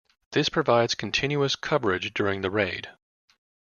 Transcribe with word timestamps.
This 0.31 0.49
provided 0.49 0.97
continuous 0.97 1.55
coverage 1.55 2.11
during 2.15 2.41
the 2.41 2.49
raid. 2.49 2.89